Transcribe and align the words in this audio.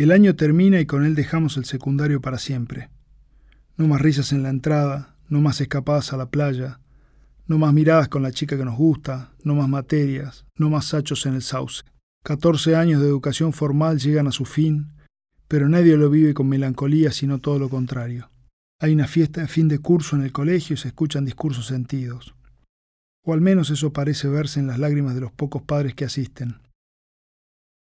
El 0.00 0.12
año 0.12 0.34
termina 0.34 0.80
y 0.80 0.86
con 0.86 1.04
él 1.04 1.14
dejamos 1.14 1.58
el 1.58 1.66
secundario 1.66 2.22
para 2.22 2.38
siempre. 2.38 2.88
No 3.76 3.86
más 3.86 4.00
risas 4.00 4.32
en 4.32 4.42
la 4.42 4.48
entrada, 4.48 5.14
no 5.28 5.42
más 5.42 5.60
escapadas 5.60 6.14
a 6.14 6.16
la 6.16 6.30
playa, 6.30 6.80
no 7.46 7.58
más 7.58 7.74
miradas 7.74 8.08
con 8.08 8.22
la 8.22 8.32
chica 8.32 8.56
que 8.56 8.64
nos 8.64 8.78
gusta, 8.78 9.34
no 9.44 9.54
más 9.54 9.68
materias, 9.68 10.46
no 10.56 10.70
más 10.70 10.86
sachos 10.86 11.26
en 11.26 11.34
el 11.34 11.42
sauce. 11.42 11.82
Catorce 12.24 12.76
años 12.76 13.02
de 13.02 13.08
educación 13.08 13.52
formal 13.52 13.98
llegan 13.98 14.26
a 14.26 14.32
su 14.32 14.46
fin, 14.46 14.90
pero 15.48 15.68
nadie 15.68 15.98
lo 15.98 16.08
vive 16.08 16.32
con 16.32 16.48
melancolía, 16.48 17.12
sino 17.12 17.38
todo 17.38 17.58
lo 17.58 17.68
contrario. 17.68 18.30
Hay 18.80 18.94
una 18.94 19.06
fiesta 19.06 19.42
de 19.42 19.48
fin 19.48 19.68
de 19.68 19.80
curso 19.80 20.16
en 20.16 20.22
el 20.22 20.32
colegio 20.32 20.72
y 20.72 20.78
se 20.78 20.88
escuchan 20.88 21.26
discursos 21.26 21.66
sentidos. 21.66 22.34
O 23.22 23.34
al 23.34 23.42
menos 23.42 23.68
eso 23.68 23.92
parece 23.92 24.28
verse 24.28 24.60
en 24.60 24.66
las 24.66 24.78
lágrimas 24.78 25.14
de 25.14 25.20
los 25.20 25.32
pocos 25.32 25.60
padres 25.60 25.94
que 25.94 26.06
asisten. 26.06 26.56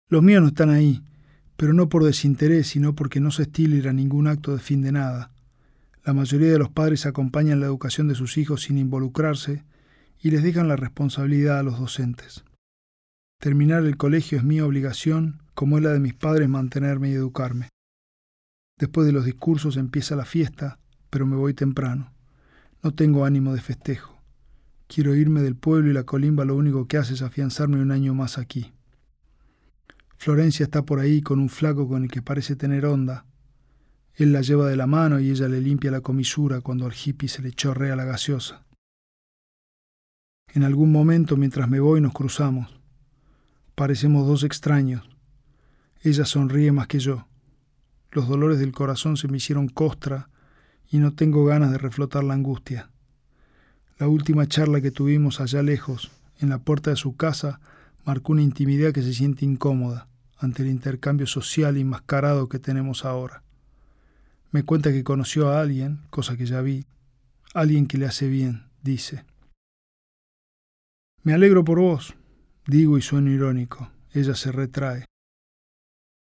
Los 0.08 0.24
míos 0.24 0.42
no 0.42 0.48
están 0.48 0.70
ahí, 0.70 1.04
pero 1.60 1.74
no 1.74 1.90
por 1.90 2.04
desinterés, 2.04 2.68
sino 2.68 2.94
porque 2.94 3.20
no 3.20 3.30
se 3.30 3.42
estila 3.42 3.92
ningún 3.92 4.28
acto 4.28 4.52
de 4.52 4.60
fin 4.60 4.80
de 4.80 4.92
nada. 4.92 5.30
La 6.06 6.14
mayoría 6.14 6.50
de 6.50 6.58
los 6.58 6.70
padres 6.70 7.04
acompañan 7.04 7.60
la 7.60 7.66
educación 7.66 8.08
de 8.08 8.14
sus 8.14 8.38
hijos 8.38 8.62
sin 8.62 8.78
involucrarse 8.78 9.62
y 10.22 10.30
les 10.30 10.42
dejan 10.42 10.68
la 10.68 10.76
responsabilidad 10.76 11.58
a 11.58 11.62
los 11.62 11.78
docentes. 11.78 12.44
Terminar 13.38 13.84
el 13.84 13.98
colegio 13.98 14.38
es 14.38 14.44
mi 14.44 14.62
obligación, 14.62 15.42
como 15.52 15.76
es 15.76 15.84
la 15.84 15.90
de 15.92 16.00
mis 16.00 16.14
padres 16.14 16.48
mantenerme 16.48 17.10
y 17.10 17.12
educarme. 17.12 17.68
Después 18.78 19.06
de 19.06 19.12
los 19.12 19.26
discursos 19.26 19.76
empieza 19.76 20.16
la 20.16 20.24
fiesta, 20.24 20.78
pero 21.10 21.26
me 21.26 21.36
voy 21.36 21.52
temprano. 21.52 22.14
No 22.82 22.94
tengo 22.94 23.26
ánimo 23.26 23.52
de 23.52 23.60
festejo. 23.60 24.18
Quiero 24.86 25.14
irme 25.14 25.42
del 25.42 25.56
pueblo 25.56 25.90
y 25.90 25.92
la 25.92 26.04
colimba 26.04 26.46
lo 26.46 26.56
único 26.56 26.88
que 26.88 26.96
hace 26.96 27.12
es 27.12 27.20
afianzarme 27.20 27.82
un 27.82 27.90
año 27.90 28.14
más 28.14 28.38
aquí. 28.38 28.72
Florencia 30.22 30.64
está 30.64 30.82
por 30.82 31.00
ahí 31.00 31.22
con 31.22 31.38
un 31.38 31.48
flaco 31.48 31.88
con 31.88 32.02
el 32.02 32.10
que 32.10 32.20
parece 32.20 32.54
tener 32.54 32.84
onda. 32.84 33.24
Él 34.12 34.34
la 34.34 34.42
lleva 34.42 34.68
de 34.68 34.76
la 34.76 34.86
mano 34.86 35.18
y 35.18 35.30
ella 35.30 35.48
le 35.48 35.62
limpia 35.62 35.90
la 35.90 36.02
comisura 36.02 36.60
cuando 36.60 36.84
al 36.84 36.92
hippie 36.92 37.26
se 37.26 37.40
le 37.40 37.52
chorrea 37.52 37.96
la 37.96 38.04
gaseosa. 38.04 38.66
En 40.48 40.62
algún 40.62 40.92
momento 40.92 41.38
mientras 41.38 41.70
me 41.70 41.80
voy 41.80 42.02
nos 42.02 42.12
cruzamos. 42.12 42.78
Parecemos 43.74 44.26
dos 44.26 44.44
extraños. 44.44 45.08
Ella 46.02 46.26
sonríe 46.26 46.70
más 46.70 46.86
que 46.86 46.98
yo. 46.98 47.26
Los 48.10 48.28
dolores 48.28 48.58
del 48.58 48.72
corazón 48.72 49.16
se 49.16 49.26
me 49.26 49.38
hicieron 49.38 49.68
costra 49.68 50.28
y 50.90 50.98
no 50.98 51.14
tengo 51.14 51.46
ganas 51.46 51.72
de 51.72 51.78
reflotar 51.78 52.24
la 52.24 52.34
angustia. 52.34 52.90
La 53.96 54.06
última 54.06 54.46
charla 54.46 54.82
que 54.82 54.90
tuvimos 54.90 55.40
allá 55.40 55.62
lejos, 55.62 56.10
en 56.40 56.50
la 56.50 56.58
puerta 56.58 56.90
de 56.90 56.96
su 56.96 57.16
casa, 57.16 57.58
marcó 58.04 58.32
una 58.32 58.42
intimidad 58.42 58.92
que 58.92 59.02
se 59.02 59.14
siente 59.14 59.46
incómoda 59.46 60.09
ante 60.40 60.62
el 60.62 60.70
intercambio 60.70 61.26
social 61.26 61.76
enmascarado 61.76 62.48
que 62.48 62.58
tenemos 62.58 63.04
ahora. 63.04 63.42
Me 64.50 64.64
cuenta 64.64 64.90
que 64.90 65.04
conoció 65.04 65.50
a 65.50 65.60
alguien, 65.60 66.00
cosa 66.10 66.36
que 66.36 66.46
ya 66.46 66.60
vi, 66.62 66.86
alguien 67.54 67.86
que 67.86 67.98
le 67.98 68.06
hace 68.06 68.26
bien, 68.26 68.64
dice. 68.82 69.24
Me 71.22 71.34
alegro 71.34 71.62
por 71.62 71.78
vos, 71.78 72.16
digo 72.66 72.96
y 72.96 73.02
sueno 73.02 73.30
irónico. 73.30 73.92
Ella 74.12 74.34
se 74.34 74.50
retrae. 74.50 75.04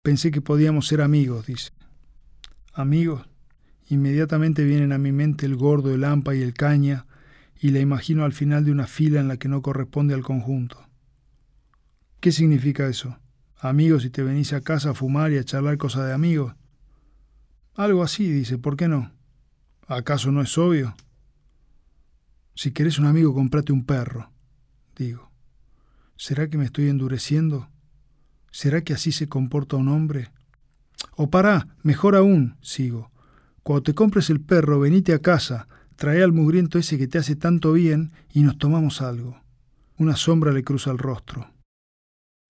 Pensé 0.04 0.32
que 0.32 0.42
podíamos 0.42 0.88
ser 0.88 1.02
amigos, 1.02 1.48
dice. 1.48 1.72
¿Amigos? 2.74 3.28
Inmediatamente 3.88 4.64
vienen 4.64 4.92
a 4.92 4.98
mi 4.98 5.12
mente 5.12 5.46
el 5.46 5.56
gordo, 5.56 5.94
el 5.94 6.04
hampa 6.04 6.36
y 6.36 6.42
el 6.42 6.54
caña, 6.54 7.08
y 7.60 7.70
la 7.70 7.80
imagino 7.80 8.26
al 8.26 8.34
final 8.34 8.66
de 8.66 8.72
una 8.72 8.86
fila 8.86 9.20
en 9.20 9.28
la 9.28 9.38
que 9.38 9.48
no 9.48 9.62
corresponde 9.62 10.14
al 10.14 10.24
conjunto. 10.24 10.86
¿Qué 12.20 12.32
significa 12.32 12.88
eso? 12.88 13.18
Amigos 13.60 14.06
y 14.06 14.10
te 14.10 14.24
venís 14.24 14.54
a 14.54 14.62
casa 14.62 14.92
a 14.92 14.94
fumar 14.94 15.32
y 15.32 15.38
a 15.38 15.44
charlar 15.44 15.78
cosas 15.78 16.08
de 16.08 16.14
amigos. 16.14 16.56
Algo 17.76 18.04
así, 18.04 18.30
dice, 18.32 18.58
¿por 18.58 18.76
qué 18.76 18.88
no? 18.88 19.12
¿Acaso 19.88 20.32
no 20.32 20.42
es 20.42 20.58
obvio? 20.58 20.96
Si 22.56 22.72
querés 22.72 23.00
un 23.00 23.06
amigo, 23.06 23.34
comprate 23.34 23.72
un 23.72 23.86
perro, 23.86 24.32
digo. 24.96 25.32
¿Será 26.18 26.50
que 26.50 26.58
me 26.58 26.66
estoy 26.66 26.90
endureciendo? 26.90 27.70
¿Será 28.52 28.84
que 28.84 28.94
así 28.94 29.12
se 29.12 29.30
comporta 29.30 29.78
un 29.78 29.88
hombre? 29.88 30.32
O 31.16 31.30
pará, 31.30 31.68
mejor 31.82 32.16
aún, 32.16 32.58
sigo. 32.62 33.12
Cuando 33.64 33.84
te 33.84 33.94
compres 33.94 34.30
el 34.30 34.42
perro, 34.42 34.80
venite 34.80 35.14
a 35.14 35.20
casa, 35.20 35.68
trae 35.96 36.24
al 36.24 36.34
mugriento 36.34 36.80
ese 36.80 36.98
que 36.98 37.08
te 37.08 37.18
hace 37.18 37.36
tanto 37.36 37.72
bien 37.74 38.12
y 38.34 38.42
nos 38.42 38.58
tomamos 38.58 39.02
algo. 39.02 39.42
Una 39.98 40.16
sombra 40.16 40.52
le 40.52 40.64
cruza 40.64 40.92
el 40.92 40.98
rostro. 40.98 41.54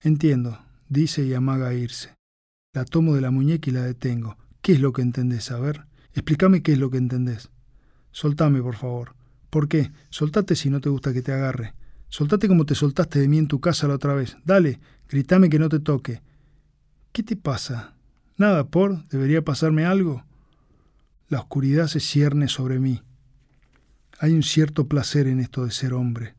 Entiendo, 0.00 0.58
dice 0.90 1.24
y 1.24 1.32
amaga 1.32 1.72
irse. 1.72 2.16
La 2.74 2.84
tomo 2.84 3.14
de 3.14 3.22
la 3.22 3.30
muñeca 3.30 3.70
y 3.70 3.72
la 3.72 3.82
detengo. 3.82 4.36
¿Qué 4.60 4.72
es 4.72 4.80
lo 4.80 4.92
que 4.92 5.00
entendés? 5.00 5.50
A 5.50 5.58
ver, 5.58 5.86
explícame 6.12 6.62
qué 6.62 6.72
es 6.72 6.78
lo 6.78 6.90
que 6.90 6.98
entendés. 6.98 7.48
Soltame, 8.12 8.60
por 8.60 8.76
favor. 8.76 9.14
¿Por 9.48 9.68
qué? 9.68 9.90
Soltate 10.10 10.54
si 10.54 10.68
no 10.68 10.80
te 10.80 10.90
gusta 10.90 11.14
que 11.14 11.22
te 11.22 11.32
agarre. 11.32 11.74
Soltate 12.08 12.48
como 12.48 12.66
te 12.66 12.74
soltaste 12.74 13.20
de 13.20 13.28
mí 13.28 13.38
en 13.38 13.48
tu 13.48 13.60
casa 13.60 13.88
la 13.88 13.94
otra 13.94 14.14
vez. 14.14 14.36
Dale, 14.44 14.80
gritame 15.08 15.48
que 15.48 15.58
no 15.58 15.68
te 15.68 15.80
toque. 15.80 16.22
¿Qué 17.12 17.22
te 17.22 17.36
pasa? 17.36 17.94
Nada, 18.36 18.64
por. 18.68 19.04
¿Debería 19.08 19.42
pasarme 19.42 19.86
algo? 19.86 20.24
La 21.28 21.40
oscuridad 21.40 21.86
se 21.86 22.00
cierne 22.00 22.48
sobre 22.48 22.78
mí. 22.80 23.02
Hay 24.18 24.34
un 24.34 24.42
cierto 24.42 24.86
placer 24.86 25.28
en 25.28 25.40
esto 25.40 25.64
de 25.64 25.70
ser 25.70 25.94
hombre. 25.94 26.34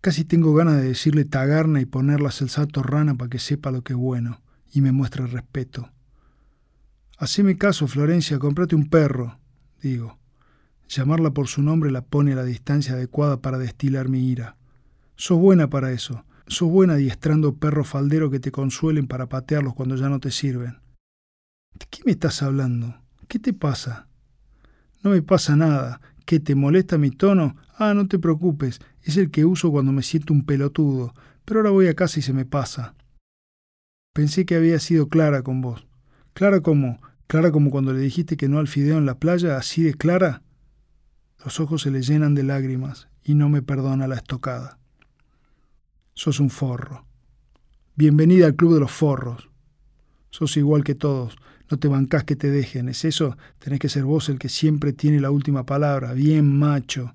Casi 0.00 0.24
tengo 0.24 0.54
ganas 0.54 0.76
de 0.76 0.88
decirle 0.88 1.24
tagarna 1.24 1.80
y 1.80 1.86
ponerlas 1.86 2.40
el 2.40 2.50
salto 2.50 2.82
rana 2.82 3.16
para 3.16 3.30
que 3.30 3.38
sepa 3.38 3.70
lo 3.70 3.82
que 3.82 3.94
es 3.94 3.98
bueno 3.98 4.40
y 4.72 4.80
me 4.80 4.92
muestre 4.92 5.26
respeto. 5.26 5.90
Haceme 7.18 7.58
caso, 7.58 7.88
Florencia, 7.88 8.38
comprate 8.38 8.76
un 8.76 8.88
perro, 8.88 9.40
digo. 9.82 10.18
Llamarla 10.88 11.32
por 11.32 11.48
su 11.48 11.62
nombre 11.62 11.90
la 11.90 12.02
pone 12.02 12.32
a 12.32 12.36
la 12.36 12.44
distancia 12.44 12.94
adecuada 12.94 13.42
para 13.42 13.58
destilar 13.58 14.08
mi 14.08 14.28
ira. 14.28 14.56
Sos 15.16 15.38
buena 15.38 15.68
para 15.68 15.92
eso. 15.92 16.24
Sos 16.46 16.70
buena 16.70 16.94
adiestrando 16.94 17.56
perros 17.56 17.88
falderos 17.88 18.30
que 18.30 18.40
te 18.40 18.52
consuelen 18.52 19.06
para 19.06 19.28
patearlos 19.28 19.74
cuando 19.74 19.96
ya 19.96 20.08
no 20.08 20.20
te 20.20 20.30
sirven. 20.30 20.78
¿De 21.74 21.86
qué 21.90 22.02
me 22.06 22.12
estás 22.12 22.42
hablando? 22.42 23.02
¿Qué 23.26 23.38
te 23.38 23.52
pasa? 23.52 24.08
No 25.02 25.10
me 25.10 25.20
pasa 25.20 25.56
nada. 25.56 26.00
¿Qué 26.28 26.40
te 26.40 26.54
molesta 26.54 26.98
mi 26.98 27.10
tono? 27.10 27.56
Ah, 27.74 27.94
no 27.94 28.06
te 28.06 28.18
preocupes, 28.18 28.80
es 29.00 29.16
el 29.16 29.30
que 29.30 29.46
uso 29.46 29.70
cuando 29.70 29.92
me 29.92 30.02
siento 30.02 30.34
un 30.34 30.44
pelotudo, 30.44 31.14
pero 31.46 31.60
ahora 31.60 31.70
voy 31.70 31.86
a 31.86 31.94
casa 31.94 32.18
y 32.18 32.22
se 32.22 32.34
me 32.34 32.44
pasa. 32.44 32.94
Pensé 34.12 34.44
que 34.44 34.54
había 34.54 34.78
sido 34.78 35.08
clara 35.08 35.40
con 35.40 35.62
vos. 35.62 35.86
¿Clara 36.34 36.60
como? 36.60 37.00
¿Clara 37.28 37.50
como 37.50 37.70
cuando 37.70 37.94
le 37.94 38.00
dijiste 38.00 38.36
que 38.36 38.46
no 38.46 38.58
al 38.58 38.68
fideo 38.68 38.98
en 38.98 39.06
la 39.06 39.18
playa? 39.18 39.56
¿Así 39.56 39.82
de 39.82 39.94
clara? 39.94 40.42
Los 41.42 41.60
ojos 41.60 41.80
se 41.80 41.90
le 41.90 42.02
llenan 42.02 42.34
de 42.34 42.42
lágrimas 42.42 43.08
y 43.24 43.32
no 43.32 43.48
me 43.48 43.62
perdona 43.62 44.06
la 44.06 44.16
estocada. 44.16 44.78
Sos 46.12 46.40
un 46.40 46.50
forro. 46.50 47.06
Bienvenida 47.96 48.44
al 48.44 48.54
club 48.54 48.74
de 48.74 48.80
los 48.80 48.92
forros. 48.92 49.48
Sos 50.28 50.58
igual 50.58 50.84
que 50.84 50.94
todos, 50.94 51.38
no 51.70 51.78
te 51.78 51.88
bancás 51.88 52.24
que 52.24 52.36
te 52.36 52.50
dejen, 52.50 52.88
¿es 52.88 53.04
eso? 53.04 53.36
Tenés 53.58 53.78
que 53.78 53.88
ser 53.88 54.04
vos 54.04 54.28
el 54.28 54.38
que 54.38 54.48
siempre 54.48 54.92
tiene 54.92 55.20
la 55.20 55.30
última 55.30 55.66
palabra. 55.66 56.12
Bien, 56.12 56.58
macho. 56.58 57.14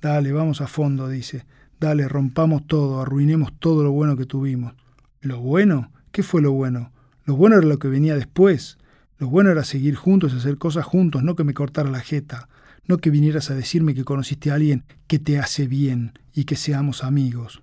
Dale, 0.00 0.32
vamos 0.32 0.60
a 0.60 0.66
fondo, 0.66 1.08
dice. 1.08 1.46
Dale, 1.80 2.06
rompamos 2.08 2.66
todo, 2.66 3.00
arruinemos 3.00 3.52
todo 3.58 3.82
lo 3.82 3.92
bueno 3.92 4.16
que 4.16 4.26
tuvimos. 4.26 4.74
¿Lo 5.20 5.40
bueno? 5.40 5.90
¿Qué 6.12 6.22
fue 6.22 6.42
lo 6.42 6.52
bueno? 6.52 6.92
Lo 7.24 7.36
bueno 7.36 7.56
era 7.56 7.66
lo 7.66 7.78
que 7.78 7.88
venía 7.88 8.14
después. 8.14 8.78
Lo 9.18 9.28
bueno 9.28 9.50
era 9.50 9.64
seguir 9.64 9.94
juntos 9.94 10.34
hacer 10.34 10.58
cosas 10.58 10.84
juntos, 10.84 11.22
no 11.22 11.34
que 11.34 11.44
me 11.44 11.54
cortara 11.54 11.90
la 11.90 12.00
jeta. 12.00 12.48
No 12.86 12.98
que 12.98 13.08
vinieras 13.08 13.50
a 13.50 13.54
decirme 13.54 13.94
que 13.94 14.04
conociste 14.04 14.50
a 14.50 14.54
alguien 14.54 14.84
que 15.06 15.18
te 15.18 15.38
hace 15.38 15.66
bien 15.66 16.18
y 16.34 16.44
que 16.44 16.56
seamos 16.56 17.02
amigos. 17.02 17.62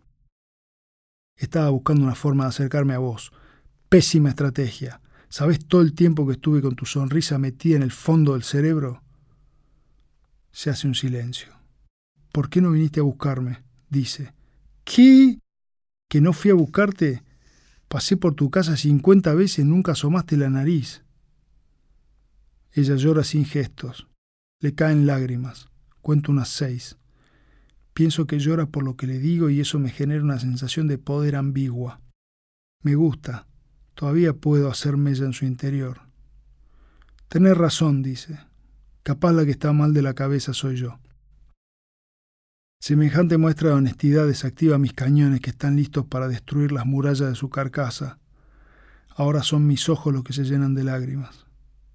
Estaba 1.38 1.70
buscando 1.70 2.04
una 2.04 2.16
forma 2.16 2.46
de 2.46 2.50
acercarme 2.50 2.96
a 2.96 3.00
vos. 3.00 3.32
Pésima 3.90 4.30
estrategia. 4.30 5.02
¿Sabes 5.32 5.66
todo 5.66 5.80
el 5.80 5.94
tiempo 5.94 6.28
que 6.28 6.34
estuve 6.34 6.62
con 6.62 6.76
tu 6.76 6.86
sonrisa 6.86 7.38
metida 7.38 7.78
en 7.78 7.84
el 7.84 7.94
fondo 7.94 8.34
del 8.34 8.44
cerebro? 8.44 9.02
Se 10.52 10.70
hace 10.70 10.88
un 10.88 10.94
silencio. 10.94 11.54
¿Por 12.34 12.50
qué 12.50 12.60
no 12.60 12.72
viniste 12.72 13.00
a 13.00 13.04
buscarme? 13.04 13.64
dice. 13.90 14.34
¿Qué? 14.84 15.40
¿Que 16.10 16.20
no 16.20 16.34
fui 16.34 16.52
a 16.52 16.56
buscarte? 16.56 17.24
Pasé 17.88 18.18
por 18.18 18.36
tu 18.36 18.50
casa 18.50 18.76
cincuenta 18.76 19.34
veces, 19.34 19.66
nunca 19.66 19.94
asomaste 19.94 20.36
la 20.36 20.50
nariz. 20.50 21.06
Ella 22.74 22.98
llora 22.98 23.24
sin 23.24 23.46
gestos. 23.46 24.10
Le 24.60 24.76
caen 24.76 25.06
lágrimas. 25.06 25.70
Cuento 26.02 26.34
unas 26.34 26.50
seis. 26.50 26.98
Pienso 27.94 28.28
que 28.28 28.38
llora 28.38 28.66
por 28.66 28.84
lo 28.84 28.98
que 28.98 29.08
le 29.08 29.18
digo 29.18 29.50
y 29.50 29.62
eso 29.62 29.80
me 29.80 29.92
genera 29.92 30.26
una 30.26 30.40
sensación 30.40 30.90
de 30.90 30.98
poder 30.98 31.38
ambigua. 31.38 32.02
Me 32.84 32.96
gusta, 32.96 33.48
Todavía 34.02 34.34
puedo 34.34 34.68
hacer 34.72 34.98
mella 34.98 35.26
en 35.26 35.34
su 35.34 35.46
interior. 35.46 36.02
Tenés 37.28 37.56
razón, 37.56 38.02
dice. 38.02 38.40
Capaz 39.04 39.32
la 39.32 39.46
que 39.46 39.52
está 39.52 39.74
mal 39.74 39.94
de 39.94 40.02
la 40.02 40.16
cabeza 40.16 40.56
soy 40.56 40.76
yo. 40.76 41.00
Semejante 42.80 43.38
muestra 43.38 43.70
de 43.70 43.76
honestidad 43.76 44.26
desactiva 44.26 44.80
mis 44.80 44.94
cañones 44.94 45.40
que 45.40 45.52
están 45.52 45.76
listos 45.76 46.08
para 46.08 46.28
destruir 46.28 46.72
las 46.72 46.88
murallas 46.88 47.30
de 47.30 47.36
su 47.36 47.52
carcasa. 47.52 48.18
Ahora 49.16 49.44
son 49.44 49.68
mis 49.68 49.88
ojos 49.88 50.12
los 50.12 50.24
que 50.24 50.34
se 50.34 50.46
llenan 50.46 50.74
de 50.74 50.84
lágrimas. 50.84 51.46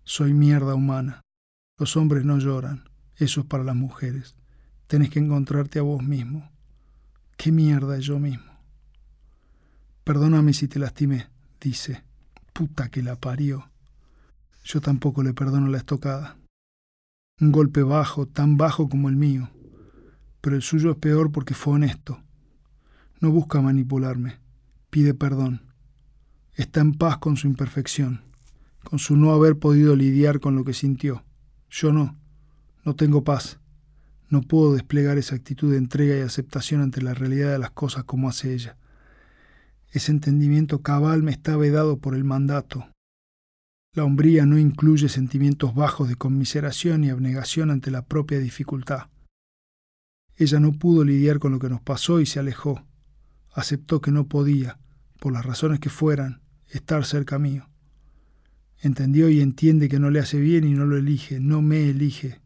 Soy 0.04 0.32
mierda 0.32 0.76
humana. 0.76 1.22
Los 1.76 1.96
hombres 1.96 2.24
no 2.24 2.38
lloran. 2.38 2.88
Eso 3.16 3.40
es 3.40 3.46
para 3.48 3.64
las 3.64 3.74
mujeres. 3.74 4.36
Tenés 4.86 5.10
que 5.10 5.18
encontrarte 5.18 5.80
a 5.80 5.82
vos 5.82 6.04
mismo. 6.04 6.52
¿Qué 7.36 7.50
mierda 7.50 7.98
es 7.98 8.04
yo 8.04 8.20
mismo? 8.20 8.52
Perdóname 10.04 10.52
si 10.52 10.68
te 10.68 10.78
lastimé, 10.78 11.30
dice. 11.60 12.04
Puta 12.52 12.88
que 12.88 13.02
la 13.02 13.16
parió. 13.16 13.70
Yo 14.64 14.80
tampoco 14.80 15.22
le 15.22 15.34
perdono 15.34 15.68
la 15.68 15.78
estocada. 15.78 16.38
Un 17.40 17.52
golpe 17.52 17.82
bajo, 17.82 18.26
tan 18.26 18.56
bajo 18.56 18.88
como 18.88 19.08
el 19.08 19.16
mío. 19.16 19.50
Pero 20.40 20.56
el 20.56 20.62
suyo 20.62 20.90
es 20.92 20.96
peor 20.96 21.32
porque 21.32 21.54
fue 21.54 21.74
honesto. 21.74 22.22
No 23.20 23.30
busca 23.30 23.60
manipularme. 23.60 24.40
Pide 24.90 25.14
perdón. 25.14 25.62
Está 26.54 26.80
en 26.80 26.94
paz 26.94 27.18
con 27.18 27.36
su 27.36 27.46
imperfección, 27.46 28.22
con 28.82 28.98
su 28.98 29.16
no 29.16 29.32
haber 29.32 29.58
podido 29.58 29.94
lidiar 29.94 30.40
con 30.40 30.56
lo 30.56 30.64
que 30.64 30.72
sintió. 30.72 31.22
Yo 31.68 31.92
no. 31.92 32.16
No 32.84 32.96
tengo 32.96 33.22
paz. 33.22 33.58
No 34.30 34.40
puedo 34.40 34.72
desplegar 34.72 35.18
esa 35.18 35.34
actitud 35.34 35.70
de 35.70 35.78
entrega 35.78 36.16
y 36.16 36.20
aceptación 36.20 36.80
ante 36.80 37.02
la 37.02 37.12
realidad 37.12 37.52
de 37.52 37.58
las 37.58 37.70
cosas 37.70 38.04
como 38.04 38.28
hace 38.28 38.54
ella. 38.54 38.78
Ese 39.92 40.12
entendimiento 40.12 40.82
cabal 40.82 41.22
me 41.22 41.30
está 41.30 41.56
vedado 41.56 41.98
por 41.98 42.14
el 42.14 42.24
mandato. 42.24 42.86
La 43.92 44.04
hombría 44.04 44.44
no 44.44 44.58
incluye 44.58 45.08
sentimientos 45.08 45.74
bajos 45.74 46.08
de 46.08 46.16
conmiseración 46.16 47.04
y 47.04 47.10
abnegación 47.10 47.70
ante 47.70 47.90
la 47.90 48.04
propia 48.04 48.38
dificultad. 48.38 49.08
Ella 50.36 50.60
no 50.60 50.72
pudo 50.72 51.02
lidiar 51.02 51.38
con 51.38 51.52
lo 51.52 51.58
que 51.58 51.70
nos 51.70 51.80
pasó 51.80 52.20
y 52.20 52.26
se 52.26 52.38
alejó. 52.38 52.84
Aceptó 53.54 54.02
que 54.02 54.10
no 54.10 54.28
podía, 54.28 54.78
por 55.18 55.32
las 55.32 55.46
razones 55.46 55.80
que 55.80 55.88
fueran, 55.88 56.42
estar 56.68 57.06
cerca 57.06 57.38
mío. 57.38 57.70
Entendió 58.78 59.30
y 59.30 59.40
entiende 59.40 59.88
que 59.88 59.98
no 59.98 60.10
le 60.10 60.20
hace 60.20 60.38
bien 60.38 60.64
y 60.64 60.74
no 60.74 60.84
lo 60.84 60.98
elige, 60.98 61.40
no 61.40 61.62
me 61.62 61.88
elige, 61.88 62.42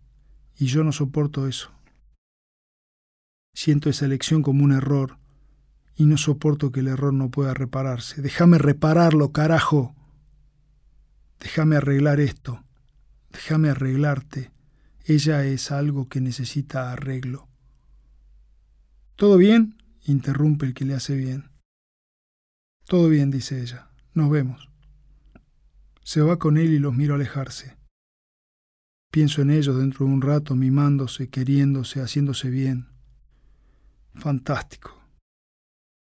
y 0.57 0.67
yo 0.67 0.85
no 0.85 0.93
soporto 0.93 1.49
eso. 1.49 1.73
Siento 3.53 3.91
esa 3.91 4.07
elección 4.07 4.43
como 4.43 4.63
un 4.63 4.71
error 4.71 5.20
y 6.01 6.07
no 6.07 6.17
soporto 6.17 6.73
que 6.73 6.81
el 6.81 6.89
error 6.89 7.13
no 7.13 7.31
pueda 7.31 7.53
repararse. 7.53 8.23
Déjame 8.23 8.57
repararlo, 8.57 9.33
carajo. 9.33 9.95
Déjame 11.39 11.77
arreglar 11.77 12.21
esto. 12.21 12.65
Déjame 13.31 13.69
arreglarte. 13.69 14.51
Ella 15.05 15.45
es 15.45 15.71
algo 15.71 16.09
que 16.09 16.23
necesita 16.23 16.91
arreglo. 16.91 17.49
¿Todo 19.15 19.37
bien? 19.37 19.77
interrumpe 20.07 20.65
el 20.65 20.73
que 20.73 20.87
le 20.87 20.95
hace 20.95 21.15
bien. 21.17 21.51
Todo 22.87 23.11
bien, 23.11 23.31
dice 23.31 23.61
ella. 23.61 23.91
Nos 24.15 24.31
vemos. 24.31 24.71
Se 26.03 26.23
va 26.23 26.39
con 26.39 26.57
él 26.57 26.73
y 26.73 26.79
los 26.79 26.95
miro 26.95 27.15
alejarse. 27.15 27.77
Pienso 29.11 29.43
en 29.43 29.51
ellos 29.51 29.77
dentro 29.77 30.07
de 30.07 30.13
un 30.13 30.23
rato, 30.23 30.57
mimándose, 30.57 31.29
queriéndose, 31.29 32.01
haciéndose 32.01 32.49
bien. 32.49 32.89
Fantástico. 34.15 35.00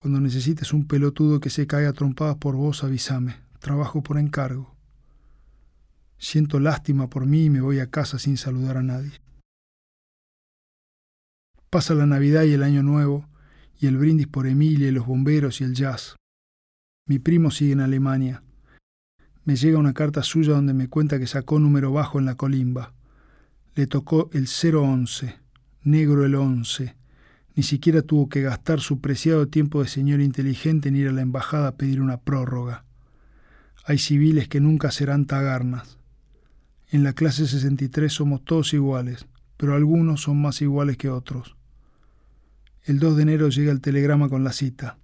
Cuando 0.01 0.21
necesites 0.21 0.73
un 0.73 0.87
pelotudo 0.87 1.41
que 1.41 1.51
se 1.51 1.67
caiga 1.67 1.93
trompadas 1.93 2.37
por 2.37 2.55
vos, 2.55 2.85
avísame. 2.85 3.37
Trabajo 3.59 4.03
por 4.03 4.19
encargo. 4.19 4.77
Siento 6.19 6.61
lástima 6.61 7.11
por 7.11 7.27
mí 7.27 7.45
y 7.45 7.51
me 7.51 7.61
voy 7.61 7.81
a 7.81 7.91
casa 7.91 8.19
sin 8.19 8.37
saludar 8.37 8.77
a 8.77 8.83
nadie. 8.83 9.13
Pasa 11.71 11.95
la 11.95 12.07
Navidad 12.07 12.45
y 12.45 12.53
el 12.53 12.63
Año 12.63 12.83
Nuevo, 12.83 13.29
y 13.81 13.87
el 13.89 13.97
brindis 13.97 14.27
por 14.29 14.47
Emilia 14.47 14.89
y 14.89 14.93
los 14.93 15.07
bomberos 15.07 15.61
y 15.61 15.65
el 15.65 15.75
jazz. 15.75 16.17
Mi 17.07 17.19
primo 17.19 17.51
sigue 17.51 17.73
en 17.73 17.81
Alemania. 17.81 18.43
Me 19.45 19.57
llega 19.57 19.79
una 19.79 19.95
carta 19.95 20.23
suya 20.23 20.53
donde 20.53 20.75
me 20.75 20.89
cuenta 20.89 21.19
que 21.19 21.27
sacó 21.27 21.59
número 21.59 21.93
bajo 21.93 22.19
en 22.19 22.27
la 22.27 22.37
colimba. 22.37 22.95
Le 23.75 23.87
tocó 23.87 24.31
el 24.33 24.47
011, 24.47 25.39
negro 25.83 26.25
el 26.25 26.35
11. 26.35 26.98
Ni 27.59 27.65
siquiera 27.65 28.03
tuvo 28.03 28.29
que 28.29 28.41
gastar 28.41 28.79
su 28.79 29.01
preciado 29.01 29.49
tiempo 29.49 29.83
de 29.83 29.89
señor 29.89 30.21
inteligente 30.21 30.91
en 30.91 30.95
ir 30.95 31.09
a 31.09 31.13
la 31.13 31.23
embajada 31.23 31.67
a 31.67 31.75
pedir 31.75 32.01
una 32.01 32.21
prórroga. 32.21 32.85
Hay 33.85 33.99
civiles 33.99 34.47
que 34.47 34.61
nunca 34.61 34.93
serán 34.93 35.27
tagarnas. 35.27 35.99
En 36.89 37.03
la 37.03 37.15
clase 37.15 37.49
63 37.49 38.13
somos 38.13 38.45
todos 38.45 38.75
iguales, 38.75 39.27
pero 39.57 39.75
algunos 39.75 40.23
son 40.23 40.41
más 40.41 40.63
iguales 40.63 40.99
que 40.99 41.11
otros. 41.11 41.57
El 42.85 43.01
2 43.01 43.17
de 43.17 43.23
enero 43.25 43.49
llega 43.49 43.73
el 43.73 43.81
telegrama 43.81 44.29
con 44.29 44.45
la 44.45 44.53
cita. 44.53 44.97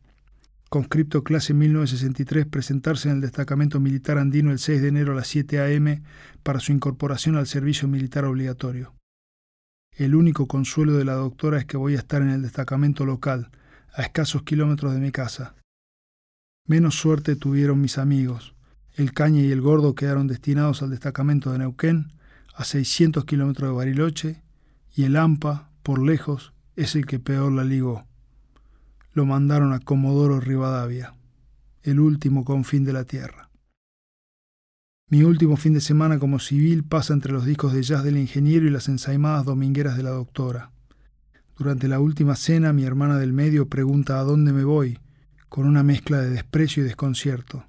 Conscripto 0.69 1.25
clase 1.25 1.55
1963 1.55 2.47
presentarse 2.47 3.09
en 3.09 3.17
el 3.17 3.21
destacamento 3.21 3.81
militar 3.81 4.17
andino 4.17 4.53
el 4.53 4.61
6 4.61 4.81
de 4.81 4.89
enero 4.91 5.11
a 5.11 5.17
las 5.17 5.27
7 5.27 5.59
a.m. 5.59 6.03
para 6.45 6.61
su 6.61 6.71
incorporación 6.71 7.35
al 7.35 7.49
servicio 7.49 7.89
militar 7.89 8.25
obligatorio. 8.25 8.95
El 9.97 10.15
único 10.15 10.47
consuelo 10.47 10.95
de 10.95 11.05
la 11.05 11.15
doctora 11.15 11.59
es 11.59 11.67
que 11.67 11.77
voy 11.77 11.95
a 11.95 11.99
estar 11.99 12.23
en 12.23 12.31
el 12.31 12.43
destacamento 12.43 13.05
local, 13.05 13.51
a 13.93 14.03
escasos 14.03 14.43
kilómetros 14.43 14.93
de 14.93 15.01
mi 15.01 15.13
casa. 15.13 15.55
Menos 16.67 16.97
suerte 16.97 17.37
tuvieron 17.37 17.81
mis 17.81 17.99
amigos. 17.99 18.55
El 18.95 19.13
Caña 19.13 19.41
y 19.41 19.53
el 19.53 19.61
Gordo 19.61 19.95
quedaron 19.95 20.27
destinados 20.27 20.83
al 20.83 20.91
destacamento 20.91 21.53
de 21.53 21.59
Neuquén, 21.59 22.13
a 22.55 22.65
600 22.65 23.25
kilómetros 23.25 23.71
de 23.71 23.77
Bariloche, 23.77 24.43
y 24.95 25.05
el 25.05 25.17
AMPA, 25.17 25.71
por 25.83 26.03
lejos, 26.03 26.53
es 26.77 26.95
el 26.95 27.07
que 27.07 27.19
peor 27.19 27.53
la 27.53 27.65
ligó 27.65 28.07
lo 29.15 29.25
mandaron 29.25 29.73
a 29.73 29.79
Comodoro 29.79 30.41
Rivadavia, 30.41 31.15
el 31.85 32.01
último 32.01 32.45
confín 32.45 32.85
de 32.85 32.93
la 32.93 33.05
tierra. 33.05 33.49
Mi 35.11 35.23
último 35.23 35.57
fin 35.57 35.75
de 35.75 35.83
semana 35.83 36.19
como 36.19 36.39
civil 36.39 36.83
pasa 36.83 37.13
entre 37.13 37.31
los 37.31 37.45
discos 37.45 37.75
de 37.75 37.83
jazz 37.83 38.03
del 38.05 38.17
ingeniero 38.17 38.67
y 38.67 38.71
las 38.71 38.89
ensaimadas 38.89 39.45
domingueras 39.45 39.99
de 39.99 40.03
la 40.03 40.11
doctora. 40.11 40.71
Durante 41.59 41.89
la 41.89 42.01
última 42.01 42.37
cena, 42.37 42.73
mi 42.73 42.85
hermana 42.85 43.19
del 43.19 43.35
medio 43.35 43.69
pregunta 43.69 44.19
a 44.19 44.25
dónde 44.25 44.53
me 44.55 44.65
voy, 44.65 44.99
con 45.51 45.67
una 45.67 45.83
mezcla 45.83 46.21
de 46.21 46.31
desprecio 46.31 46.83
y 46.83 46.87
desconcierto. 46.87 47.67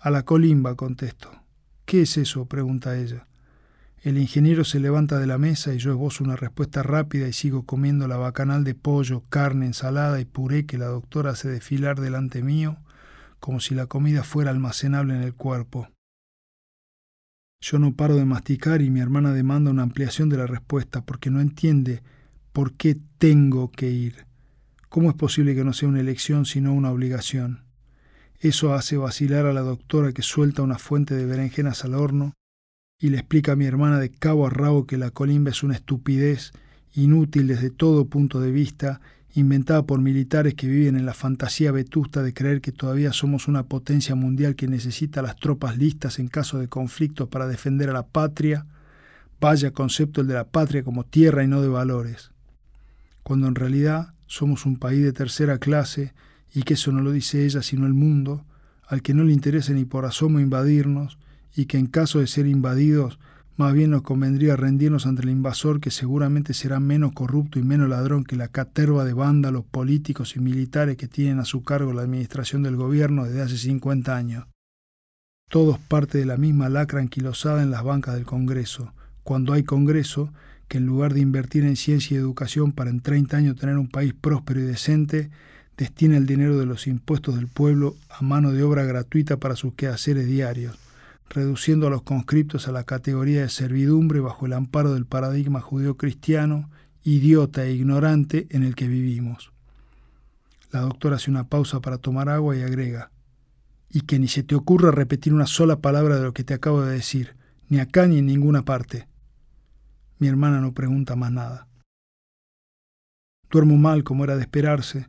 A 0.00 0.10
la 0.10 0.24
colimba, 0.24 0.76
contesto. 0.76 1.32
¿Qué 1.86 2.02
es 2.02 2.18
eso? 2.18 2.44
pregunta 2.44 2.96
ella. 2.96 3.26
El 4.02 4.18
ingeniero 4.18 4.62
se 4.64 4.80
levanta 4.80 5.18
de 5.18 5.26
la 5.26 5.38
mesa 5.38 5.74
y 5.74 5.78
yo 5.78 5.90
esbozo 5.90 6.22
una 6.22 6.36
respuesta 6.36 6.82
rápida 6.82 7.26
y 7.26 7.32
sigo 7.32 7.64
comiendo 7.64 8.06
la 8.06 8.16
bacanal 8.18 8.64
de 8.64 8.74
pollo, 8.74 9.24
carne, 9.28 9.66
ensalada 9.66 10.20
y 10.20 10.26
puré 10.26 10.66
que 10.66 10.78
la 10.78 10.86
doctora 10.86 11.30
hace 11.30 11.48
desfilar 11.48 12.00
delante 12.00 12.42
mío, 12.42 12.76
como 13.40 13.60
si 13.60 13.74
la 13.74 13.86
comida 13.86 14.24
fuera 14.24 14.50
almacenable 14.50 15.14
en 15.16 15.22
el 15.22 15.34
cuerpo. 15.34 15.88
Yo 17.62 17.78
no 17.78 17.94
paro 17.94 18.16
de 18.16 18.24
masticar 18.24 18.80
y 18.80 18.88
mi 18.88 19.00
hermana 19.00 19.34
demanda 19.34 19.70
una 19.70 19.82
ampliación 19.82 20.30
de 20.30 20.38
la 20.38 20.46
respuesta 20.46 21.04
porque 21.04 21.28
no 21.28 21.42
entiende 21.42 22.02
por 22.52 22.72
qué 22.72 22.96
tengo 23.18 23.70
que 23.70 23.90
ir. 23.90 24.24
¿Cómo 24.88 25.10
es 25.10 25.14
posible 25.14 25.54
que 25.54 25.62
no 25.62 25.74
sea 25.74 25.90
una 25.90 26.00
elección 26.00 26.46
sino 26.46 26.72
una 26.72 26.90
obligación? 26.90 27.64
Eso 28.38 28.72
hace 28.72 28.96
vacilar 28.96 29.44
a 29.44 29.52
la 29.52 29.60
doctora 29.60 30.12
que 30.12 30.22
suelta 30.22 30.62
una 30.62 30.78
fuente 30.78 31.14
de 31.14 31.26
berenjenas 31.26 31.84
al 31.84 31.94
horno 31.94 32.32
y 32.98 33.10
le 33.10 33.18
explica 33.18 33.52
a 33.52 33.56
mi 33.56 33.66
hermana 33.66 33.98
de 33.98 34.10
cabo 34.10 34.46
a 34.46 34.50
rabo 34.50 34.86
que 34.86 34.96
la 34.96 35.10
colimba 35.10 35.50
es 35.50 35.62
una 35.62 35.74
estupidez 35.74 36.52
inútil 36.94 37.46
desde 37.46 37.70
todo 37.70 38.06
punto 38.06 38.40
de 38.40 38.52
vista, 38.52 39.02
inventada 39.34 39.82
por 39.82 40.00
militares 40.00 40.54
que 40.54 40.66
viven 40.66 40.96
en 40.96 41.06
la 41.06 41.14
fantasía 41.14 41.70
vetusta 41.70 42.22
de 42.22 42.34
creer 42.34 42.60
que 42.60 42.72
todavía 42.72 43.12
somos 43.12 43.46
una 43.48 43.62
potencia 43.64 44.14
mundial 44.14 44.56
que 44.56 44.66
necesita 44.66 45.22
las 45.22 45.36
tropas 45.36 45.78
listas 45.78 46.18
en 46.18 46.28
caso 46.28 46.58
de 46.58 46.68
conflicto 46.68 47.28
para 47.28 47.46
defender 47.46 47.90
a 47.90 47.92
la 47.92 48.06
patria, 48.06 48.66
vaya 49.40 49.70
concepto 49.70 50.20
el 50.20 50.26
de 50.26 50.34
la 50.34 50.44
patria 50.48 50.82
como 50.82 51.04
tierra 51.04 51.44
y 51.44 51.48
no 51.48 51.62
de 51.62 51.68
valores, 51.68 52.32
cuando 53.22 53.46
en 53.46 53.54
realidad 53.54 54.14
somos 54.26 54.66
un 54.66 54.76
país 54.76 55.02
de 55.02 55.12
tercera 55.12 55.58
clase 55.58 56.12
y 56.52 56.62
que 56.62 56.74
eso 56.74 56.92
no 56.92 57.00
lo 57.00 57.12
dice 57.12 57.44
ella 57.44 57.62
sino 57.62 57.86
el 57.86 57.94
mundo, 57.94 58.44
al 58.86 59.02
que 59.02 59.14
no 59.14 59.22
le 59.22 59.32
interesa 59.32 59.72
ni 59.72 59.84
por 59.84 60.04
asomo 60.04 60.40
invadirnos, 60.40 61.18
y 61.54 61.66
que 61.66 61.78
en 61.78 61.86
caso 61.86 62.18
de 62.18 62.26
ser 62.26 62.46
invadidos, 62.46 63.18
más 63.60 63.74
bien 63.74 63.90
nos 63.90 64.00
convendría 64.00 64.56
rendirnos 64.56 65.04
ante 65.04 65.20
el 65.20 65.28
invasor 65.28 65.80
que 65.80 65.90
seguramente 65.90 66.54
será 66.54 66.80
menos 66.80 67.12
corrupto 67.12 67.58
y 67.58 67.62
menos 67.62 67.90
ladrón 67.90 68.24
que 68.24 68.34
la 68.34 68.48
caterva 68.48 69.04
de 69.04 69.12
vándalos 69.12 69.66
políticos 69.66 70.34
y 70.34 70.40
militares 70.40 70.96
que 70.96 71.08
tienen 71.08 71.40
a 71.40 71.44
su 71.44 71.62
cargo 71.62 71.92
la 71.92 72.00
administración 72.00 72.62
del 72.62 72.76
gobierno 72.76 73.26
desde 73.26 73.42
hace 73.42 73.58
50 73.58 74.16
años. 74.16 74.46
Todos 75.50 75.78
parte 75.78 76.16
de 76.16 76.24
la 76.24 76.38
misma 76.38 76.70
lacra 76.70 77.00
anquilosada 77.00 77.62
en 77.62 77.70
las 77.70 77.84
bancas 77.84 78.14
del 78.14 78.24
Congreso, 78.24 78.94
cuando 79.24 79.52
hay 79.52 79.62
Congreso 79.62 80.32
que 80.66 80.78
en 80.78 80.86
lugar 80.86 81.12
de 81.12 81.20
invertir 81.20 81.64
en 81.64 81.76
ciencia 81.76 82.14
y 82.14 82.18
educación 82.18 82.72
para 82.72 82.88
en 82.88 83.00
30 83.00 83.36
años 83.36 83.56
tener 83.56 83.76
un 83.76 83.88
país 83.88 84.14
próspero 84.18 84.60
y 84.60 84.62
decente, 84.62 85.28
destina 85.76 86.16
el 86.16 86.24
dinero 86.24 86.58
de 86.58 86.64
los 86.64 86.86
impuestos 86.86 87.36
del 87.36 87.46
pueblo 87.46 87.94
a 88.08 88.22
mano 88.22 88.52
de 88.52 88.62
obra 88.62 88.84
gratuita 88.84 89.36
para 89.36 89.54
sus 89.54 89.74
quehaceres 89.74 90.26
diarios 90.26 90.78
reduciendo 91.30 91.86
a 91.86 91.90
los 91.90 92.02
conscriptos 92.02 92.66
a 92.66 92.72
la 92.72 92.84
categoría 92.84 93.42
de 93.42 93.48
servidumbre 93.48 94.20
bajo 94.20 94.46
el 94.46 94.52
amparo 94.52 94.92
del 94.92 95.06
paradigma 95.06 95.60
judío-cristiano, 95.60 96.68
idiota 97.04 97.64
e 97.64 97.72
ignorante 97.72 98.48
en 98.50 98.64
el 98.64 98.74
que 98.74 98.88
vivimos. 98.88 99.52
La 100.72 100.80
doctora 100.80 101.16
hace 101.16 101.30
una 101.30 101.48
pausa 101.48 101.80
para 101.80 101.98
tomar 101.98 102.28
agua 102.28 102.56
y 102.56 102.62
agrega, 102.62 103.12
y 103.88 104.02
que 104.02 104.18
ni 104.18 104.28
se 104.28 104.42
te 104.42 104.56
ocurra 104.56 104.90
repetir 104.90 105.32
una 105.32 105.46
sola 105.46 105.80
palabra 105.80 106.16
de 106.16 106.24
lo 106.24 106.34
que 106.34 106.44
te 106.44 106.52
acabo 106.52 106.82
de 106.82 106.92
decir, 106.92 107.36
ni 107.68 107.78
acá 107.78 108.06
ni 108.06 108.18
en 108.18 108.26
ninguna 108.26 108.64
parte. 108.64 109.08
Mi 110.18 110.26
hermana 110.26 110.60
no 110.60 110.74
pregunta 110.74 111.14
más 111.14 111.32
nada. 111.32 111.68
Duermo 113.50 113.76
mal, 113.78 114.04
como 114.04 114.24
era 114.24 114.36
de 114.36 114.42
esperarse. 114.42 115.08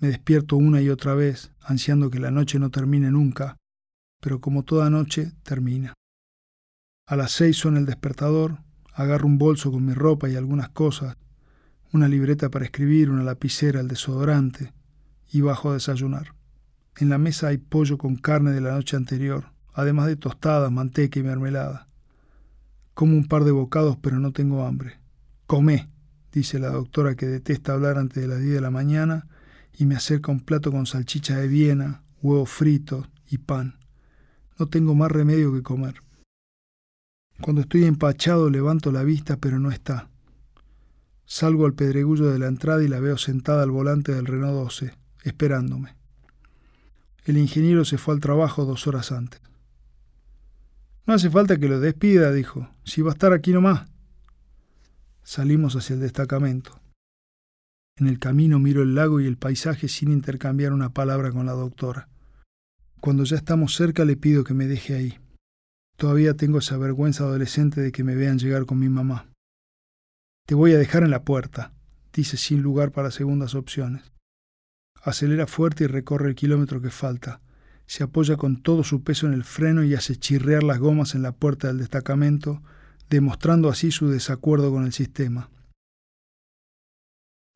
Me 0.00 0.08
despierto 0.08 0.56
una 0.56 0.80
y 0.82 0.90
otra 0.90 1.14
vez, 1.14 1.52
ansiando 1.60 2.10
que 2.10 2.18
la 2.18 2.30
noche 2.30 2.58
no 2.58 2.70
termine 2.70 3.10
nunca, 3.10 3.56
pero 4.24 4.40
como 4.40 4.62
toda 4.62 4.88
noche, 4.88 5.32
termina. 5.42 5.92
A 7.06 7.14
las 7.14 7.32
seis 7.32 7.58
suena 7.58 7.78
el 7.78 7.84
despertador, 7.84 8.56
agarro 8.94 9.26
un 9.26 9.36
bolso 9.36 9.70
con 9.70 9.84
mi 9.84 9.92
ropa 9.92 10.30
y 10.30 10.34
algunas 10.34 10.70
cosas, 10.70 11.18
una 11.92 12.08
libreta 12.08 12.48
para 12.48 12.64
escribir, 12.64 13.10
una 13.10 13.22
lapicera, 13.22 13.80
el 13.80 13.88
desodorante, 13.88 14.72
y 15.30 15.42
bajo 15.42 15.68
a 15.68 15.74
desayunar. 15.74 16.34
En 16.96 17.10
la 17.10 17.18
mesa 17.18 17.48
hay 17.48 17.58
pollo 17.58 17.98
con 17.98 18.16
carne 18.16 18.52
de 18.52 18.62
la 18.62 18.72
noche 18.72 18.96
anterior, 18.96 19.52
además 19.74 20.06
de 20.06 20.16
tostadas, 20.16 20.72
manteca 20.72 21.20
y 21.20 21.22
mermelada. 21.22 21.88
Como 22.94 23.18
un 23.18 23.28
par 23.28 23.44
de 23.44 23.50
bocados, 23.50 23.98
pero 23.98 24.20
no 24.20 24.32
tengo 24.32 24.64
hambre. 24.64 25.00
Comé, 25.46 25.90
dice 26.32 26.58
la 26.58 26.70
doctora 26.70 27.14
que 27.14 27.26
detesta 27.26 27.74
hablar 27.74 27.98
antes 27.98 28.22
de 28.22 28.28
las 28.28 28.40
10 28.40 28.54
de 28.54 28.60
la 28.62 28.70
mañana, 28.70 29.26
y 29.76 29.84
me 29.84 29.96
acerca 29.96 30.32
un 30.32 30.40
plato 30.40 30.72
con 30.72 30.86
salchicha 30.86 31.36
de 31.36 31.46
Viena, 31.46 32.04
huevos 32.22 32.48
fritos 32.48 33.06
y 33.28 33.36
pan. 33.36 33.83
No 34.58 34.66
tengo 34.66 34.94
más 34.94 35.10
remedio 35.10 35.52
que 35.52 35.62
comer. 35.62 36.02
Cuando 37.40 37.62
estoy 37.62 37.84
empachado 37.84 38.50
levanto 38.50 38.92
la 38.92 39.02
vista, 39.02 39.36
pero 39.36 39.58
no 39.58 39.70
está. 39.70 40.08
Salgo 41.26 41.66
al 41.66 41.74
pedregullo 41.74 42.30
de 42.30 42.38
la 42.38 42.46
entrada 42.46 42.82
y 42.82 42.88
la 42.88 43.00
veo 43.00 43.18
sentada 43.18 43.62
al 43.62 43.70
volante 43.70 44.12
del 44.12 44.26
Renault 44.26 44.54
12, 44.54 44.94
esperándome. 45.24 45.96
El 47.24 47.38
ingeniero 47.38 47.84
se 47.84 47.98
fue 47.98 48.14
al 48.14 48.20
trabajo 48.20 48.64
dos 48.64 48.86
horas 48.86 49.10
antes. 49.10 49.40
No 51.06 51.14
hace 51.14 51.30
falta 51.30 51.58
que 51.58 51.68
lo 51.68 51.80
despida, 51.80 52.32
dijo. 52.32 52.68
Si 52.84 53.02
va 53.02 53.10
a 53.10 53.14
estar 53.14 53.32
aquí 53.32 53.52
nomás. 53.52 53.88
Salimos 55.22 55.74
hacia 55.74 55.94
el 55.94 56.00
destacamento. 56.00 56.80
En 57.96 58.06
el 58.06 58.18
camino 58.18 58.58
miro 58.58 58.82
el 58.82 58.94
lago 58.94 59.20
y 59.20 59.26
el 59.26 59.36
paisaje 59.36 59.88
sin 59.88 60.10
intercambiar 60.10 60.72
una 60.72 60.90
palabra 60.90 61.32
con 61.32 61.46
la 61.46 61.52
doctora. 61.52 62.08
Cuando 63.04 63.24
ya 63.24 63.36
estamos 63.36 63.74
cerca 63.74 64.06
le 64.06 64.16
pido 64.16 64.44
que 64.44 64.54
me 64.54 64.66
deje 64.66 64.94
ahí. 64.94 65.18
Todavía 65.98 66.38
tengo 66.38 66.60
esa 66.60 66.78
vergüenza 66.78 67.24
adolescente 67.24 67.82
de 67.82 67.92
que 67.92 68.02
me 68.02 68.14
vean 68.14 68.38
llegar 68.38 68.64
con 68.64 68.78
mi 68.78 68.88
mamá. 68.88 69.28
Te 70.46 70.54
voy 70.54 70.72
a 70.72 70.78
dejar 70.78 71.02
en 71.02 71.10
la 71.10 71.22
puerta, 71.22 71.74
dice 72.14 72.38
sin 72.38 72.62
lugar 72.62 72.92
para 72.92 73.10
segundas 73.10 73.54
opciones. 73.54 74.10
Acelera 75.02 75.46
fuerte 75.46 75.84
y 75.84 75.86
recorre 75.86 76.30
el 76.30 76.34
kilómetro 76.34 76.80
que 76.80 76.88
falta. 76.88 77.42
Se 77.84 78.02
apoya 78.02 78.38
con 78.38 78.62
todo 78.62 78.84
su 78.84 79.02
peso 79.02 79.26
en 79.26 79.34
el 79.34 79.44
freno 79.44 79.84
y 79.84 79.94
hace 79.94 80.16
chirrear 80.16 80.62
las 80.62 80.78
gomas 80.78 81.14
en 81.14 81.20
la 81.20 81.32
puerta 81.32 81.68
del 81.68 81.80
destacamento, 81.80 82.62
demostrando 83.10 83.68
así 83.68 83.90
su 83.90 84.08
desacuerdo 84.08 84.72
con 84.72 84.86
el 84.86 84.94
sistema. 84.94 85.50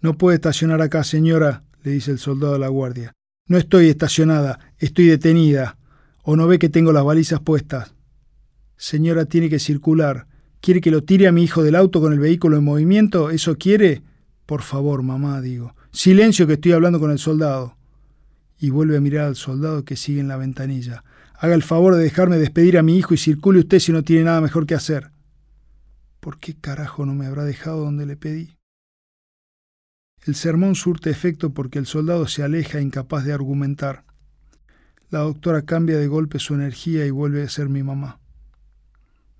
No 0.02 0.19
puede 0.19 0.35
estacionar 0.35 0.83
acá, 0.83 1.05
señora, 1.05 1.64
le 1.85 1.93
dice 1.93 2.11
el 2.11 2.19
soldado 2.19 2.52
de 2.52 2.59
la 2.59 2.69
guardia. 2.69 3.14
No 3.49 3.57
estoy 3.57 3.88
estacionada, 3.88 4.61
estoy 4.78 5.07
detenida. 5.07 5.78
¿O 6.23 6.37
no 6.37 6.47
ve 6.47 6.59
que 6.59 6.69
tengo 6.69 6.93
las 6.93 7.02
balizas 7.02 7.40
puestas? 7.40 7.95
Señora, 8.76 9.25
tiene 9.25 9.49
que 9.49 9.59
circular. 9.59 10.26
¿Quiere 10.61 10.83
que 10.83 10.90
lo 10.90 11.02
tire 11.02 11.26
a 11.26 11.33
mi 11.33 11.45
hijo 11.45 11.62
del 11.62 11.75
auto 11.75 12.02
con 12.02 12.12
el 12.12 12.19
vehículo 12.19 12.59
en 12.59 12.64
movimiento? 12.64 13.31
¿Eso 13.31 13.57
quiere? 13.57 14.02
Por 14.45 14.61
favor, 14.61 15.02
mamá, 15.02 15.40
digo. 15.40 15.75
Silencio 15.93 16.47
que 16.47 16.55
estoy 16.55 16.73
hablando 16.73 17.00
con 17.00 17.11
el 17.11 17.19
soldado. 17.19 17.76
Y 18.59 18.69
vuelve 18.69 18.99
a 18.99 19.00
mirar 19.00 19.25
al 19.25 19.37
soldado 19.37 19.83
que 19.83 19.97
sigue 19.97 20.21
en 20.21 20.28
la 20.28 20.37
ventanilla. 20.37 21.02
Haga 21.38 21.55
el 21.55 21.62
favor 21.62 21.95
de 21.95 22.02
dejarme 22.02 22.37
despedir 22.37 22.76
a 22.76 22.83
mi 22.83 22.99
hijo 22.99 23.14
y 23.14 23.17
circule 23.17 23.61
usted 23.61 23.78
si 23.78 23.93
no 23.93 24.02
tiene 24.02 24.25
nada 24.25 24.43
mejor 24.43 24.67
que 24.67 24.75
hacer. 24.75 25.11
¿Por 26.21 26.38
qué 26.38 26.55
carajo 26.55 27.07
no 27.07 27.14
me 27.14 27.25
habrá 27.25 27.45
dejado 27.45 27.81
donde 27.83 28.05
le 28.05 28.17
pedí? 28.17 28.58
El 30.29 30.35
sermón 30.35 30.75
surte 30.75 31.09
efecto 31.09 31.55
porque 31.55 31.79
el 31.79 31.87
soldado 31.87 32.29
se 32.29 32.43
aleja 32.43 32.83
incapaz 32.83 33.25
de 33.25 33.33
argumentar. 33.33 34.05
La 35.09 35.21
doctora 35.21 35.63
cambia 35.63 35.97
de 35.97 36.07
golpe 36.07 36.39
su 36.39 36.53
energía 36.53 37.07
y 37.07 37.11
vuelve 37.11 37.43
a 37.43 37.49
ser 37.49 37.71
mi 37.71 37.83
mamá. 37.83 38.21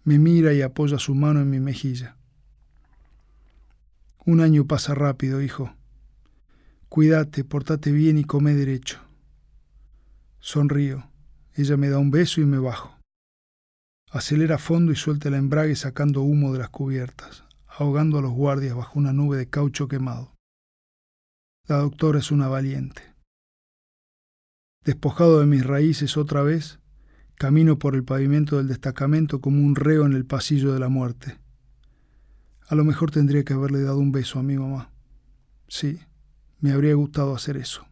Me 0.04 0.18
mira 0.18 0.54
y 0.54 0.62
apoya 0.62 0.99
su 0.99 1.14
mano 1.14 1.42
en 1.42 1.50
mi 1.50 1.61
mejilla. 1.61 2.16
Un 4.25 4.40
año 4.40 4.66
pasa 4.66 4.95
rápido, 4.95 5.42
hijo. 5.42 5.75
Cuídate, 6.88 7.45
portate 7.45 7.92
bien 7.92 8.16
y 8.16 8.25
come 8.25 8.54
derecho. 8.54 8.99
Sonrío. 10.40 11.11
Ella 11.52 11.76
me 11.76 11.90
da 11.90 11.99
un 11.99 12.11
beso 12.11 12.40
y 12.40 12.47
me 12.47 12.59
bajo. 12.59 12.97
Acelera 14.11 14.54
a 14.54 14.59
fondo 14.59 14.90
y 14.90 14.97
suelta 14.97 15.28
el 15.28 15.35
embrague 15.35 15.76
sacando 15.76 16.23
humo 16.23 16.54
de 16.54 16.61
las 16.61 16.71
cubiertas, 16.71 17.45
ahogando 17.66 18.16
a 18.16 18.23
los 18.23 18.33
guardias 18.33 18.75
bajo 18.75 18.99
una 18.99 19.12
nube 19.12 19.37
de 19.37 19.50
caucho 19.50 19.87
quemado. 19.87 20.38
La 21.68 21.76
doctora 21.76 22.18
es 22.18 22.30
una 22.30 22.48
valiente. 22.48 23.02
Despojado 24.87 25.40
de 25.40 25.44
mis 25.44 25.66
raíces 25.66 26.16
otra 26.16 26.42
vez, 26.42 26.80
camino 27.34 27.78
por 27.78 27.94
el 27.94 28.04
pavimento 28.04 28.56
del 28.56 28.68
destacamento 28.68 29.42
como 29.42 29.62
un 29.62 29.76
reo 29.76 30.06
en 30.06 30.14
el 30.14 30.25
pasillo 30.25 30.72
de 30.72 30.80
la 30.80 30.88
muerte. 30.88 31.37
A 32.68 32.75
lo 32.75 32.87
mejor 32.87 33.10
tendría 33.10 33.44
que 33.44 33.52
haberle 33.52 33.82
dado 33.82 33.98
un 33.98 34.12
beso 34.12 34.38
a 34.38 34.42
mi 34.42 34.56
mamá. 34.56 34.92
Sí, 35.68 36.00
me 36.58 36.72
habría 36.72 36.94
gustado 36.94 37.34
hacer 37.34 37.58
eso. 37.58 37.87